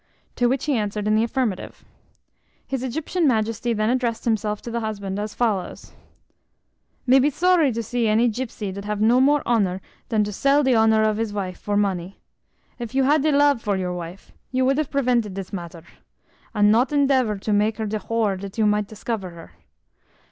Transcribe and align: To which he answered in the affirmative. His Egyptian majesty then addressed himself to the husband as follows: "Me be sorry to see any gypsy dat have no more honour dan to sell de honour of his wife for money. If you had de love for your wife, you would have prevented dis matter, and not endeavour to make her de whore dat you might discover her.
To 0.37 0.47
which 0.47 0.65
he 0.65 0.73
answered 0.73 1.07
in 1.07 1.13
the 1.13 1.23
affirmative. 1.23 1.85
His 2.65 2.81
Egyptian 2.81 3.27
majesty 3.27 3.71
then 3.71 3.91
addressed 3.91 4.25
himself 4.25 4.59
to 4.63 4.71
the 4.71 4.79
husband 4.79 5.19
as 5.19 5.35
follows: 5.35 5.91
"Me 7.05 7.19
be 7.19 7.29
sorry 7.29 7.71
to 7.71 7.83
see 7.83 8.07
any 8.07 8.27
gypsy 8.27 8.73
dat 8.73 8.83
have 8.85 8.99
no 8.99 9.21
more 9.21 9.43
honour 9.45 9.79
dan 10.09 10.23
to 10.23 10.33
sell 10.33 10.63
de 10.63 10.75
honour 10.75 11.03
of 11.03 11.17
his 11.17 11.33
wife 11.33 11.59
for 11.59 11.77
money. 11.77 12.19
If 12.79 12.95
you 12.95 13.03
had 13.03 13.21
de 13.21 13.31
love 13.31 13.61
for 13.61 13.77
your 13.77 13.93
wife, 13.93 14.31
you 14.51 14.65
would 14.65 14.79
have 14.79 14.89
prevented 14.89 15.35
dis 15.35 15.53
matter, 15.53 15.83
and 16.55 16.71
not 16.71 16.91
endeavour 16.91 17.37
to 17.37 17.53
make 17.53 17.77
her 17.77 17.85
de 17.85 17.99
whore 17.99 18.39
dat 18.39 18.57
you 18.57 18.65
might 18.65 18.87
discover 18.87 19.29
her. 19.29 19.51